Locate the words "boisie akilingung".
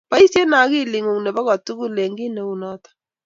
0.09-1.21